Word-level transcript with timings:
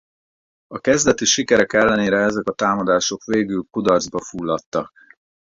A 0.67 0.79
kezdeti 0.79 1.25
sikerek 1.25 1.73
ellenére 1.73 2.17
ezek 2.17 2.47
a 2.47 2.51
támadások 2.53 3.23
végül 3.23 3.65
kudarcba 3.71 4.19
fulladtak. 4.19 4.91